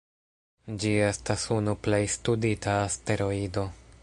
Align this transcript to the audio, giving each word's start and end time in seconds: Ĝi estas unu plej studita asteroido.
Ĝi 0.83 0.93
estas 1.09 1.45
unu 1.57 1.77
plej 1.89 2.01
studita 2.17 2.77
asteroido. 2.91 3.73